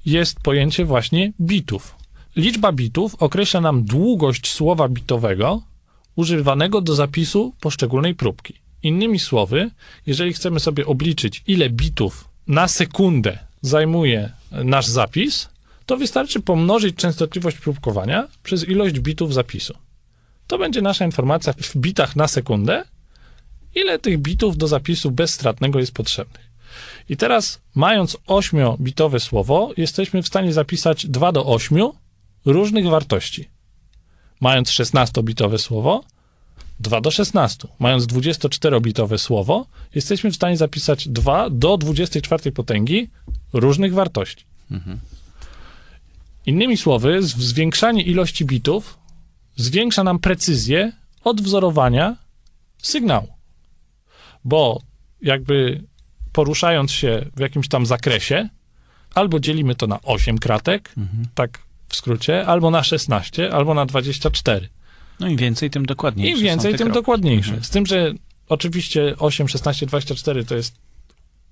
[0.07, 1.97] jest pojęcie właśnie bitów.
[2.37, 5.63] Liczba bitów określa nam długość słowa bitowego
[6.17, 8.55] używanego do zapisu poszczególnej próbki.
[8.83, 9.71] Innymi słowy,
[10.07, 15.49] jeżeli chcemy sobie obliczyć, ile bitów na sekundę zajmuje nasz zapis,
[15.87, 19.75] to wystarczy pomnożyć częstotliwość próbkowania przez ilość bitów zapisu.
[20.47, 22.85] To będzie nasza informacja w bitach na sekundę,
[23.75, 26.53] ile tych bitów do zapisu bezstratnego jest potrzebnych.
[27.09, 31.79] I teraz, mając 8-bitowe słowo, jesteśmy w stanie zapisać 2 do 8
[32.45, 33.49] różnych wartości.
[34.43, 36.05] Mając 16-bitowe słowo,
[36.81, 37.69] 2 do 16.
[37.79, 43.11] Mając 24-bitowe słowo, jesteśmy w stanie zapisać 2 do 24 potęgi
[43.53, 44.45] różnych wartości.
[46.47, 48.99] Innymi słowy, zwiększanie ilości bitów
[49.57, 50.93] zwiększa nam precyzję
[51.25, 52.17] odwzorowania
[52.79, 53.29] sygnału.
[54.45, 54.81] Bo
[55.21, 55.83] jakby
[56.33, 58.49] poruszając się w jakimś tam zakresie,
[59.15, 60.95] albo dzielimy to na 8 kratek,
[61.35, 61.59] tak
[61.93, 64.69] w skrócie, albo na 16, albo na 24.
[65.21, 66.39] No im więcej, tym dokładniejsze.
[66.39, 66.95] Im więcej, tym kropki.
[66.95, 67.49] dokładniejsze.
[67.49, 67.65] Mhm.
[67.65, 68.13] Z tym, że
[68.49, 70.75] oczywiście 8, 16, 24 to jest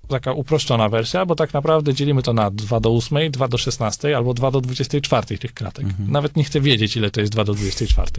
[0.09, 4.17] taka uproszczona wersja, bo tak naprawdę dzielimy to na 2 do 8, 2 do 16
[4.17, 5.85] albo 2 do 24 tych kratek.
[5.85, 6.11] Mhm.
[6.11, 8.11] Nawet nie chcę wiedzieć, ile to jest 2 do 24.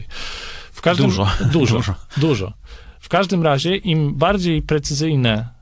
[0.72, 1.06] W każdym.
[1.06, 1.28] Dużo.
[1.54, 1.82] Dużo.
[2.18, 2.54] Dużo.
[3.00, 5.61] W każdym razie, im bardziej precyzyjne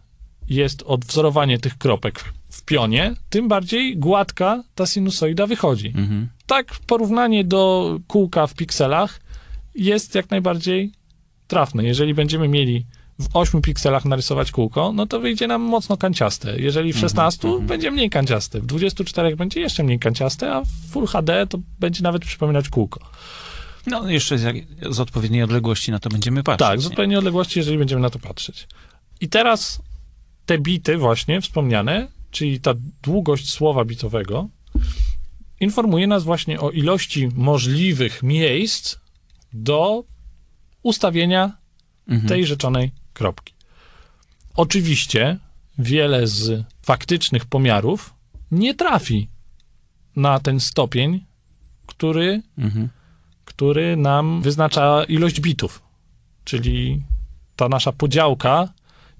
[0.49, 6.29] jest odwzorowanie tych kropek w pionie, tym bardziej gładka ta sinusoida wychodzi Mhm.
[6.47, 9.19] tak porównanie do kółka w pikselach
[9.75, 10.91] jest jak najbardziej
[11.47, 11.83] trafne.
[11.83, 12.85] Jeżeli będziemy mieli
[13.19, 16.59] w 8 pikselach narysować kółko, no to wyjdzie nam mocno kanciaste.
[16.59, 21.07] Jeżeli w 16 będzie mniej kanciaste, w 24 będzie jeszcze mniej kanciaste, a w Full
[21.07, 22.99] HD to będzie nawet przypominać kółko.
[23.87, 26.67] No jeszcze z, z odpowiedniej odległości na to będziemy patrzeć.
[26.67, 26.89] Tak, z nie?
[26.89, 28.67] odpowiedniej odległości, jeżeli będziemy na to patrzeć.
[29.21, 29.81] I teraz
[30.49, 34.49] te bity właśnie wspomniane, czyli ta długość słowa bitowego,
[35.59, 38.95] informuje nas właśnie o ilości możliwych miejsc
[39.53, 40.03] do
[40.83, 41.57] ustawienia
[42.07, 42.27] Mhm.
[42.29, 43.53] tej rzeczonej kropki.
[44.55, 45.37] Oczywiście
[45.77, 48.13] wiele z faktycznych pomiarów
[48.51, 49.27] nie trafi
[50.15, 51.25] na ten stopień,
[51.85, 52.89] który Mhm.
[53.45, 55.81] który nam wyznacza ilość bitów.
[56.43, 57.03] Czyli
[57.55, 58.73] ta nasza podziałka,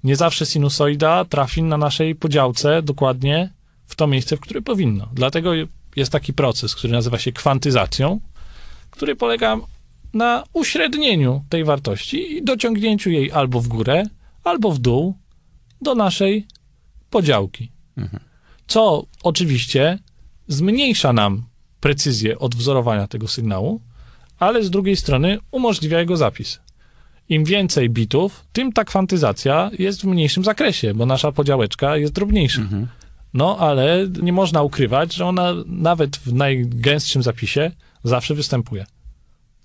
[0.04, 3.50] nie zawsze sinusoida trafi na naszej podziałce dokładnie
[3.86, 5.08] w to miejsce, w które powinno.
[5.12, 5.50] Dlatego
[5.96, 8.20] jest taki proces, który nazywa się kwantyzacją,
[8.90, 9.56] który polega
[10.14, 14.04] na uśrednieniu tej wartości i dociągnięciu jej albo w górę,
[14.44, 15.14] albo w dół
[15.82, 16.46] do naszej
[17.10, 17.70] podziałki.
[18.66, 19.98] Co oczywiście
[20.48, 21.42] zmniejsza nam
[21.80, 23.80] precyzję odwzorowania tego sygnału,
[24.38, 26.60] ale z drugiej strony umożliwia jego zapis.
[27.30, 32.62] Im więcej bitów, tym ta kwantyzacja jest w mniejszym zakresie, bo nasza podziałeczka jest drobniejsza.
[33.34, 37.70] No, ale nie można ukrywać, że ona nawet w najgęstszym zapisie
[38.04, 38.86] zawsze występuje.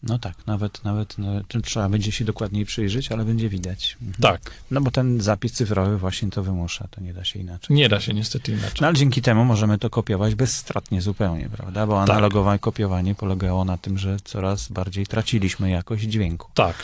[0.04, 1.28] No tak, nawet, nawet no,
[1.64, 3.98] trzeba będzie się dokładniej przyjrzeć, ale będzie widać.
[4.02, 4.22] Mhm.
[4.22, 7.76] Tak, No bo ten zapis cyfrowy właśnie to wymusza, to nie da się inaczej.
[7.76, 8.78] nie da się niestety inaczej.
[8.82, 11.88] No ale dzięki temu możemy to kopiować bezstratnie zupełnie, prawda?
[11.88, 12.10] Bo Tak.
[12.10, 16.50] analogowe kopiowanie polegało na tym, że coraz bardziej traciliśmy jakość dźwięku.
[16.54, 16.76] Tak.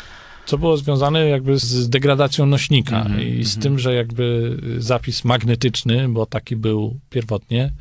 [0.46, 3.62] Co było związane jakby z degradacją nośnika Mhm, i z mhm.
[3.62, 7.72] tym, że jakby zapis magnetyczny, bo taki był pierwotnie,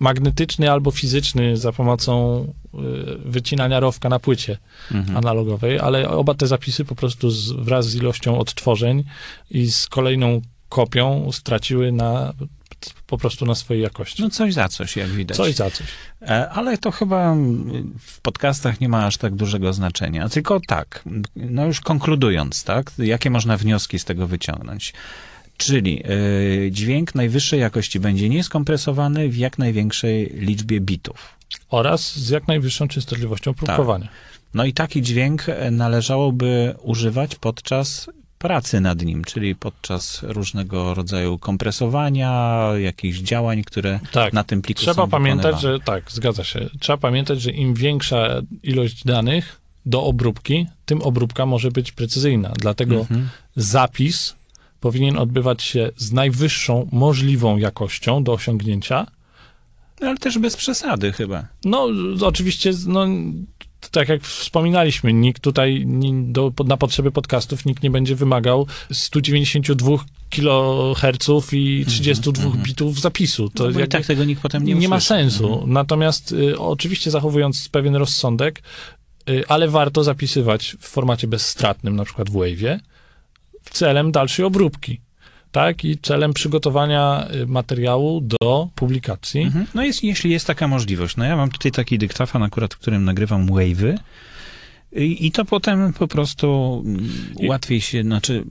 [0.00, 2.42] magnetyczny albo fizyczny za pomocą
[2.74, 2.78] y,
[3.24, 4.58] wycinania rowka na płycie
[4.92, 5.16] Mhm.
[5.16, 9.04] analogowej, ale oba te zapisy po prostu z, wraz z ilością odtworzeń
[9.50, 12.32] i z kolejną kopią straciły na
[13.06, 14.22] po prostu na swojej jakości.
[14.22, 15.36] No coś za coś, jak widać.
[15.36, 15.86] Coś za coś.
[16.22, 17.36] E, Ale to chyba
[17.98, 20.28] w podcastach nie ma aż tak dużego znaczenia.
[20.28, 21.04] Tylko tak,
[21.36, 24.92] no już konkludując, tak, jakie można wnioski z tego wyciągnąć?
[25.56, 26.02] Czyli
[26.66, 31.38] y, dźwięk najwyższej jakości będzie nieskompresowany w jak największej liczbie bitów.
[31.70, 34.08] Oraz z jak najwyższą częstotliwością próbkowania.
[34.54, 38.10] No i taki dźwięk e, należałoby używać podczas
[38.44, 44.32] pracy nad nim, czyli podczas różnego rodzaju kompresowania, jakichś działań, które Tak.
[44.32, 46.68] na tym pliku Trzeba są pamiętać, że tak, zgadza się.
[46.80, 48.28] Trzeba pamiętać, że im większa
[48.62, 52.52] ilość danych do obróbki, tym obróbka może być precyzyjna.
[52.58, 53.28] Dlatego Mhm.
[53.56, 54.34] zapis
[54.80, 59.06] powinien odbywać się z najwyższą możliwą jakością do osiągnięcia.
[60.00, 61.44] No, ale też bez przesady chyba.
[61.64, 61.88] No,
[62.20, 63.06] oczywiście, no,
[63.94, 65.84] tak jak wspominaliśmy, nikt tutaj
[66.22, 69.96] do, na potrzeby podcastów nikt nie będzie wymagał 192
[70.30, 73.50] kHz i 32 bitów zapisu.
[73.50, 75.52] To no, jakby tak tego nikt potem nie nie, ma sensu.
[75.52, 75.72] Mhm.
[75.72, 78.62] Natomiast y, oczywiście zachowując pewien rozsądek,
[79.30, 82.78] y, ale warto zapisywać w formacie bezstratnym, na przykład w Wave'ie,
[83.70, 85.00] celem dalszej obróbki.
[85.54, 89.42] Tak, i celem przygotowania y, materiału do publikacji.
[89.42, 89.66] Mhm.
[89.74, 91.16] No jest, jeśli jest taka możliwość.
[91.16, 93.98] No ja mam tutaj taki dyktafon akurat, w którym nagrywam wave'y
[94.92, 97.08] i, to potem po prostu mm,
[97.48, 98.44] łatwiej się, znaczy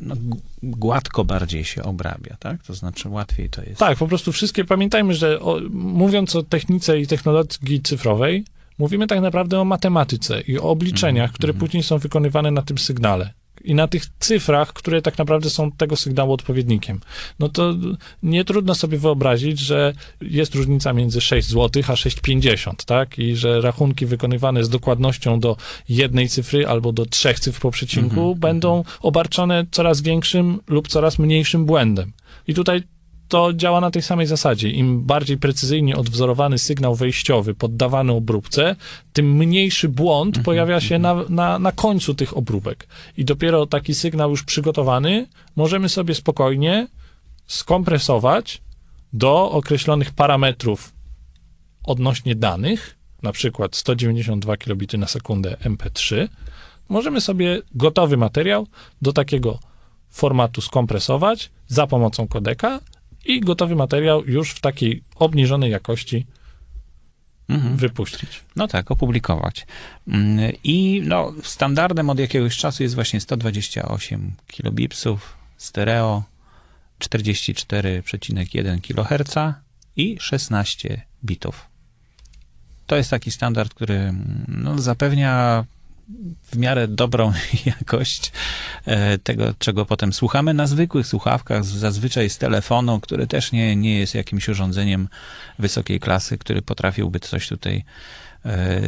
[0.00, 0.14] no,
[0.62, 2.62] gładko bardziej się obrabia, tak?
[2.62, 3.78] To znaczy łatwiej to jest.
[3.78, 8.44] Tak, po prostu wszystkie, pamiętajmy, że o, mówiąc o technice i technologii cyfrowej,
[8.78, 12.78] mówimy tak naprawdę o matematyce i o obliczeniach, Mhm, które później są wykonywane na tym
[12.78, 13.32] sygnale.
[13.64, 17.00] I na tych cyfrach, które tak naprawdę są tego sygnału odpowiednikiem.
[17.38, 17.74] No to
[18.22, 23.18] nie trudno sobie wyobrazić, że jest różnica między 6 zł a 6,50, tak?
[23.18, 25.56] I że rachunki wykonywane z dokładnością do
[25.88, 31.18] jednej cyfry albo do trzech cyfr po przecinku Mhm, będą obarczone coraz większym lub coraz
[31.18, 32.12] mniejszym błędem.
[32.48, 32.82] I tutaj
[33.30, 34.70] to działa na tej samej zasadzie.
[34.70, 38.76] Im bardziej precyzyjnie odwzorowany sygnał wejściowy poddawany obróbce,
[39.12, 42.86] tym mniejszy błąd pojawia się na, na, na końcu tych obróbek.
[43.16, 45.26] I dopiero taki sygnał już przygotowany
[45.56, 46.88] możemy sobie spokojnie
[47.46, 48.62] skompresować
[49.12, 50.92] do określonych parametrów
[51.84, 56.28] odnośnie danych, na przykład 192 kilobity na sekundę MP3,
[56.88, 58.66] możemy sobie gotowy materiał
[59.02, 59.58] do takiego
[60.08, 62.80] formatu skompresować za pomocą kodeka
[63.24, 66.26] i gotowy materiał już w takiej obniżonej jakości
[67.50, 67.76] Mhm.
[67.76, 68.40] wypuścić.
[68.56, 69.66] No tak, opublikować.
[70.08, 76.22] Mm, I no, standardem od jakiegoś czasu jest właśnie 128 kilobipsów, stereo,
[76.98, 79.34] 44,1 kHz
[79.96, 81.66] i 16 bitów.
[82.86, 85.64] To jest taki standard, który mm, no, zapewnia
[86.42, 87.32] w miarę dobrą
[87.66, 88.32] jakość
[88.84, 90.54] e, tego, czego potem słuchamy.
[90.54, 95.08] Na zwykłych słuchawkach, zazwyczaj z telefonu, który też nie, nie jest jakimś urządzeniem
[95.58, 97.84] wysokiej klasy, który potrafiłby coś tutaj